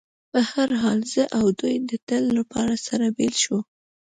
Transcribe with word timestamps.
په 0.31 0.39
هر 0.51 0.69
حال، 0.81 0.99
زه 1.13 1.23
او 1.37 1.45
دوی 1.59 1.75
د 1.89 1.91
تل 2.07 2.23
لپاره 2.37 2.73
سره 2.87 3.05
بېل 3.17 3.35
شو. 3.43 3.57